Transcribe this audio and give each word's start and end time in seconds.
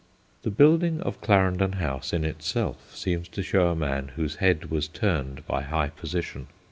The 0.41 0.49
building 0.49 0.99
of 1.01 1.21
Clarendon 1.21 1.73
House 1.73 2.11
in 2.11 2.23
itself 2.25 2.95
seemed 2.95 3.31
to 3.33 3.43
show 3.43 3.67
a 3.69 3.75
man 3.75 4.07
whose 4.15 4.37
head 4.37 4.71
was 4.71 4.87
turned 4.87 5.45
by 5.45 5.61
high 5.61 5.89
position. 5.89 6.47